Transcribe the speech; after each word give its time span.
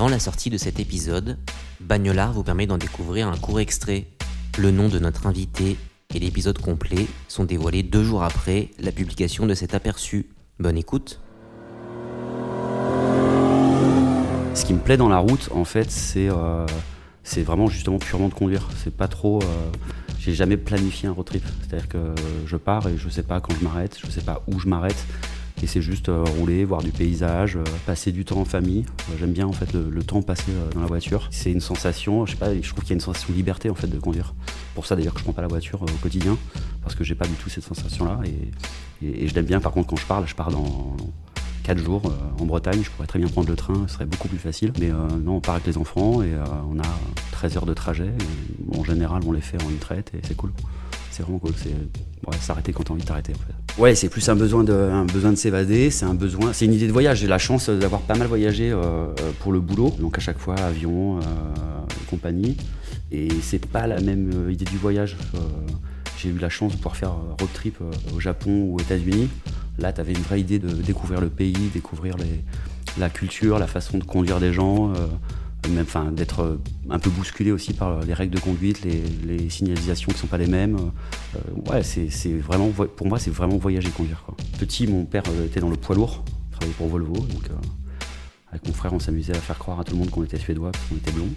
Avant 0.00 0.08
la 0.08 0.18
sortie 0.18 0.48
de 0.48 0.56
cet 0.56 0.80
épisode, 0.80 1.36
Bagnolard 1.78 2.32
vous 2.32 2.42
permet 2.42 2.66
d'en 2.66 2.78
découvrir 2.78 3.28
un 3.28 3.36
court 3.36 3.60
extrait. 3.60 4.06
Le 4.56 4.70
nom 4.70 4.88
de 4.88 4.98
notre 4.98 5.26
invité 5.26 5.76
et 6.14 6.18
l'épisode 6.18 6.56
complet 6.56 7.06
sont 7.28 7.44
dévoilés 7.44 7.82
deux 7.82 8.02
jours 8.02 8.22
après 8.22 8.70
la 8.78 8.92
publication 8.92 9.44
de 9.44 9.52
cet 9.52 9.74
aperçu. 9.74 10.30
Bonne 10.58 10.78
écoute. 10.78 11.20
Ce 14.54 14.64
qui 14.64 14.72
me 14.72 14.78
plaît 14.78 14.96
dans 14.96 15.10
la 15.10 15.18
route, 15.18 15.50
en 15.52 15.66
fait, 15.66 15.90
c'est 15.90 16.30
euh, 16.30 16.64
vraiment 17.36 17.66
justement 17.66 17.98
purement 17.98 18.30
de 18.30 18.34
conduire. 18.34 18.70
C'est 18.82 18.96
pas 18.96 19.06
trop. 19.06 19.42
euh, 19.42 19.70
J'ai 20.18 20.32
jamais 20.32 20.56
planifié 20.56 21.10
un 21.10 21.12
road 21.12 21.26
trip. 21.26 21.44
C'est-à-dire 21.60 21.88
que 21.90 22.14
je 22.46 22.56
pars 22.56 22.88
et 22.88 22.96
je 22.96 23.10
sais 23.10 23.22
pas 23.22 23.42
quand 23.42 23.52
je 23.60 23.64
m'arrête, 23.64 23.98
je 24.02 24.10
sais 24.10 24.22
pas 24.22 24.42
où 24.46 24.58
je 24.58 24.66
m'arrête. 24.66 25.04
Et 25.62 25.66
c'est 25.66 25.82
juste 25.82 26.08
euh, 26.08 26.24
rouler, 26.38 26.64
voir 26.64 26.82
du 26.82 26.90
paysage, 26.90 27.56
euh, 27.56 27.64
passer 27.86 28.12
du 28.12 28.24
temps 28.24 28.38
en 28.40 28.44
famille. 28.44 28.84
Euh, 29.10 29.14
J'aime 29.18 29.32
bien 29.32 29.46
en 29.46 29.52
fait 29.52 29.72
le, 29.74 30.02
temps 30.02 30.22
passé 30.22 30.44
dans 30.74 30.80
la 30.80 30.86
voiture. 30.86 31.28
C'est 31.30 31.52
une 31.52 31.60
sensation, 31.60 32.24
je 32.26 32.32
sais 32.32 32.38
pas, 32.38 32.54
je 32.54 32.68
trouve 32.70 32.82
qu'il 32.82 32.90
y 32.90 32.92
a 32.92 32.94
une 32.94 33.00
sensation 33.00 33.28
de 33.32 33.36
liberté 33.36 33.68
en 33.68 33.74
fait 33.74 33.86
de 33.86 33.98
conduire. 33.98 34.34
Pour 34.74 34.86
ça 34.86 34.96
d'ailleurs 34.96 35.12
que 35.12 35.18
je 35.20 35.24
prends 35.24 35.34
pas 35.34 35.42
la 35.42 35.48
voiture 35.48 35.82
au 35.82 35.86
quotidien 36.02 36.38
parce 36.82 36.94
que 36.94 37.04
j'ai 37.04 37.14
pas 37.14 37.26
du 37.26 37.34
tout 37.34 37.50
cette 37.50 37.64
sensation-là 37.64 38.20
et, 38.24 39.06
et- 39.06 39.24
et 39.24 39.28
je 39.28 39.34
l'aime 39.34 39.44
bien. 39.44 39.60
Par 39.60 39.72
contre, 39.72 39.88
quand 39.88 39.96
je 39.96 40.06
pars, 40.06 40.20
là, 40.20 40.26
je 40.26 40.34
pars 40.34 40.50
dans 40.50 40.96
4 41.64 41.78
jours 41.78 42.02
en 42.40 42.44
Bretagne. 42.46 42.80
Je 42.82 42.90
pourrais 42.90 43.06
très 43.06 43.18
bien 43.18 43.28
prendre 43.28 43.48
le 43.50 43.56
train, 43.56 43.84
ce 43.86 43.94
serait 43.94 44.06
beaucoup 44.06 44.28
plus 44.28 44.38
facile. 44.38 44.72
Mais 44.80 44.88
non, 44.88 45.36
on 45.36 45.40
part 45.40 45.56
avec 45.56 45.66
les 45.66 45.76
enfants 45.76 46.22
et 46.22 46.32
on 46.72 46.78
a 46.80 46.86
13 47.32 47.58
heures 47.58 47.66
de 47.66 47.74
trajet. 47.74 48.08
Et, 48.72 48.78
en 48.78 48.82
général, 48.82 49.22
on 49.26 49.32
les 49.32 49.40
fait 49.42 49.62
en 49.62 49.68
une 49.68 49.76
traite 49.78 50.10
et 50.14 50.20
c'est 50.26 50.34
cool. 50.36 50.52
C'est 51.10 51.22
vraiment 51.22 51.38
cool. 51.38 51.52
C'est 51.56 51.74
s'arrêter 52.40 52.72
quand 52.72 52.84
t'as 52.84 52.92
envie 52.92 53.02
de 53.02 53.06
t'arrêter 53.06 53.32
en 53.34 53.38
fait. 53.38 53.80
Ouais, 53.80 53.94
c'est 53.94 54.08
plus 54.08 54.28
un 54.28 54.36
besoin 54.36 54.64
de, 54.64 54.72
un 54.72 55.04
besoin 55.04 55.30
de 55.30 55.36
s'évader. 55.36 55.90
C'est 55.90 56.04
un 56.04 56.14
besoin, 56.14 56.52
c'est 56.52 56.64
une 56.64 56.72
idée 56.72 56.86
de 56.86 56.92
voyage. 56.92 57.18
J'ai 57.20 57.26
la 57.26 57.38
chance 57.38 57.68
d'avoir 57.68 58.02
pas 58.02 58.14
mal 58.14 58.28
voyagé 58.28 58.70
euh, 58.70 59.06
pour 59.40 59.52
le 59.52 59.60
boulot. 59.60 59.94
Donc 59.98 60.18
à 60.18 60.20
chaque 60.20 60.38
fois 60.38 60.54
avion, 60.56 61.18
euh, 61.18 61.22
compagnie. 62.08 62.56
Et 63.12 63.28
c'est 63.42 63.64
pas 63.66 63.86
la 63.86 64.00
même 64.00 64.30
euh, 64.34 64.52
idée 64.52 64.64
du 64.64 64.76
voyage. 64.76 65.16
Euh, 65.34 65.38
j'ai 66.18 66.28
eu 66.28 66.38
la 66.38 66.50
chance 66.50 66.72
de 66.72 66.76
pouvoir 66.76 66.96
faire 66.96 67.12
road 67.12 67.48
trip 67.54 67.78
au 68.14 68.20
Japon 68.20 68.50
ou 68.50 68.76
aux 68.76 68.80
États-Unis. 68.80 69.28
Là, 69.78 69.92
tu 69.92 70.00
avais 70.00 70.12
une 70.12 70.20
vraie 70.20 70.40
idée 70.40 70.58
de 70.58 70.68
découvrir 70.68 71.20
le 71.20 71.30
pays, 71.30 71.70
découvrir 71.72 72.16
les, 72.18 72.44
la 72.98 73.08
culture, 73.08 73.58
la 73.58 73.66
façon 73.66 73.96
de 73.96 74.04
conduire 74.04 74.38
des 74.38 74.52
gens, 74.52 74.92
même, 75.70 75.84
enfin, 75.86 76.10
d'être 76.12 76.40
euh, 76.40 76.60
un 76.90 76.98
peu 76.98 77.10
bousculé 77.10 77.52
aussi 77.52 77.72
par 77.72 78.00
les 78.00 78.14
règles 78.14 78.34
de 78.34 78.40
conduite, 78.40 78.84
les, 78.84 79.48
signalisations 79.48 80.12
qui 80.12 80.18
sont 80.18 80.26
pas 80.26 80.38
les 80.38 80.46
mêmes. 80.46 80.76
Euh, 80.76 81.70
ouais, 81.70 81.82
c'est 81.82 82.32
vraiment, 82.34 82.68
pour 82.68 83.06
moi, 83.06 83.18
c'est 83.18 83.30
vraiment 83.30 83.56
voyager 83.56 83.90
conduire. 83.90 84.22
Quoi. 84.24 84.36
Petit, 84.58 84.86
mon 84.86 85.04
père 85.04 85.22
euh, 85.28 85.46
était 85.46 85.60
dans 85.60 85.70
le 85.70 85.76
poids 85.76 85.96
lourd, 85.96 86.24
travaillait 86.52 86.74
pour 86.74 86.88
Volvo, 86.88 87.14
donc 87.14 87.50
euh, 87.50 87.54
avec 88.52 88.66
mon 88.66 88.72
frère, 88.72 88.92
on 88.92 88.98
s'amusait 88.98 89.36
à 89.36 89.40
faire 89.40 89.58
croire 89.58 89.78
à 89.78 89.84
tout 89.84 89.92
le 89.92 89.98
monde 89.98 90.10
qu'on 90.10 90.24
était 90.24 90.38
suédois 90.38 90.72
parce 90.72 90.84
qu'on 90.86 90.96
était 90.96 91.12
blond. 91.12 91.28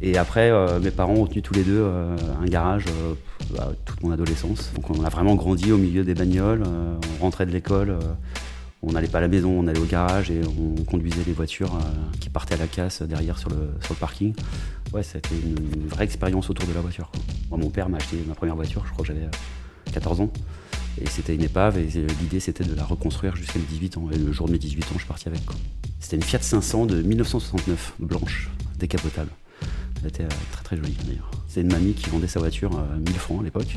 Et 0.00 0.16
après, 0.16 0.50
euh, 0.50 0.78
mes 0.78 0.92
parents 0.92 1.14
ont 1.14 1.26
tenu 1.26 1.42
tous 1.42 1.54
les 1.54 1.64
deux 1.64 1.80
euh, 1.80 2.16
un 2.40 2.46
garage 2.46 2.84
euh, 2.86 3.14
bah, 3.56 3.72
toute 3.84 4.02
mon 4.04 4.12
adolescence. 4.12 4.72
Donc 4.74 4.88
on 4.90 5.04
a 5.04 5.08
vraiment 5.08 5.34
grandi 5.34 5.72
au 5.72 5.78
milieu 5.78 6.04
des 6.04 6.14
bagnoles. 6.14 6.62
euh, 6.64 6.94
on 7.18 7.24
rentrait 7.24 7.46
de 7.46 7.50
l'école, 7.50 7.90
euh, 7.90 7.98
on 8.86 8.92
n'allait 8.92 9.08
pas 9.08 9.18
à 9.18 9.22
la 9.22 9.28
maison, 9.28 9.50
on 9.50 9.66
allait 9.66 9.80
au 9.80 9.84
garage 9.84 10.30
et 10.30 10.40
on 10.58 10.82
conduisait 10.84 11.22
les 11.26 11.32
voitures 11.32 11.74
euh, 11.74 12.18
qui 12.20 12.28
partaient 12.28 12.54
à 12.54 12.58
la 12.58 12.66
casse 12.66 13.02
derrière 13.02 13.38
sur 13.38 13.50
le, 13.50 13.70
parking. 13.98 14.34
Ouais, 14.92 15.02
c'était 15.02 15.34
une, 15.34 15.56
une 15.82 15.88
vraie 15.88 16.04
expérience 16.04 16.50
autour 16.50 16.68
de 16.68 16.74
la 16.74 16.80
voiture. 16.80 17.10
Moi, 17.50 17.58
mon 17.58 17.70
père 17.70 17.88
m'a 17.88 17.98
acheté 17.98 18.16
ma 18.26 18.34
première 18.34 18.56
voiture, 18.56 18.84
je 18.86 18.92
crois 18.92 19.02
que 19.04 19.08
j'avais 19.08 19.24
euh, 19.24 19.90
14 19.92 20.20
ans. 20.20 20.30
Et 21.00 21.08
c'était 21.08 21.34
une 21.34 21.42
épave 21.42 21.78
et 21.78 21.88
euh, 21.96 22.06
l'idée 22.20 22.38
c'était 22.38 22.62
de 22.62 22.74
la 22.74 22.84
reconstruire 22.84 23.34
jusqu'à 23.34 23.58
mes 23.58 23.64
18 23.64 23.98
ans. 23.98 24.08
Et 24.12 24.18
le 24.18 24.32
jour 24.32 24.46
de 24.46 24.52
mes 24.52 24.58
18 24.58 24.84
ans, 24.84 24.86
je 24.94 24.98
suis 24.98 25.08
parti 25.08 25.28
avec. 25.28 25.40
C'était 25.98 26.16
une 26.16 26.22
Fiat 26.22 26.40
500 26.40 26.86
de 26.86 27.02
1969, 27.02 27.94
blanche, 27.98 28.50
décapotable. 28.78 29.30
Elle 30.00 30.08
était 30.08 30.24
euh, 30.24 30.28
très 30.52 30.62
très 30.62 30.76
jolie 30.76 30.96
d'ailleurs. 31.04 31.30
C'est 31.54 31.60
une 31.60 31.70
mamie 31.70 31.92
qui 31.92 32.10
vendait 32.10 32.26
sa 32.26 32.40
voiture 32.40 32.76
à 32.76 32.98
1000 32.98 33.14
francs 33.14 33.40
à 33.40 33.44
l'époque. 33.44 33.76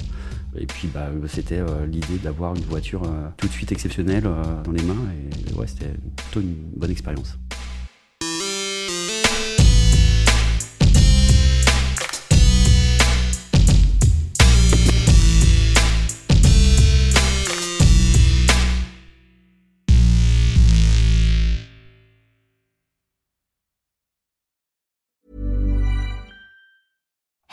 Et 0.58 0.66
puis 0.66 0.88
bah, 0.88 1.12
c'était 1.28 1.60
euh, 1.60 1.86
l'idée 1.86 2.18
d'avoir 2.18 2.56
une 2.56 2.64
voiture 2.64 3.04
euh, 3.04 3.30
tout 3.38 3.46
de 3.46 3.52
suite 3.52 3.72
exceptionnelle 3.72 4.26
euh, 4.26 4.64
dans 4.64 4.72
les 4.72 4.82
mains. 4.82 4.98
Et 5.52 5.54
ouais, 5.54 5.68
c'était 5.68 5.94
plutôt 6.16 6.42
une 6.42 6.56
bonne 6.76 6.90
expérience. 6.90 7.38